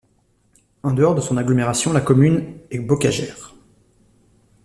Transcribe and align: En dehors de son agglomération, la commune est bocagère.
En 0.81 0.93
dehors 0.93 1.13
de 1.13 1.21
son 1.21 1.37
agglomération, 1.37 1.93
la 1.93 2.01
commune 2.01 2.57
est 2.71 2.79
bocagère. 2.79 3.53